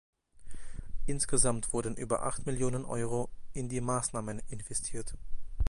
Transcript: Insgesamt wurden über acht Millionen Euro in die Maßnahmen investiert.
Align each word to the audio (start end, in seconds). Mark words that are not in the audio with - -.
Insgesamt 1.05 1.73
wurden 1.73 1.95
über 1.95 2.23
acht 2.25 2.47
Millionen 2.47 2.85
Euro 2.85 3.29
in 3.53 3.69
die 3.69 3.81
Maßnahmen 3.81 4.41
investiert. 4.49 5.13